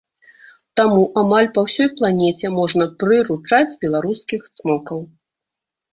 Таму 0.79 1.01
амаль 1.23 1.49
па 1.57 1.65
ўсёй 1.67 1.89
планеце 1.99 2.47
можна 2.57 2.89
прыручаць 3.03 3.77
беларускіх 3.85 4.41
цмокаў. 4.57 4.99